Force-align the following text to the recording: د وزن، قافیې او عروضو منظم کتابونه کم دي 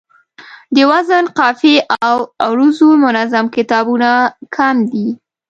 د 0.75 0.77
وزن، 0.91 1.25
قافیې 1.39 1.77
او 2.05 2.15
عروضو 2.45 2.87
منظم 3.03 3.45
کتابونه 3.55 4.09
کم 4.55 4.77
دي 4.91 5.07